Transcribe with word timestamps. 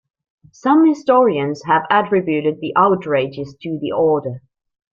Some 0.51 0.87
historians 0.89 1.61
have 1.67 1.85
attributed 1.91 2.59
the 2.59 2.73
outrages 2.75 3.55
to 3.61 3.77
the 3.79 3.91
Order. 3.91 4.41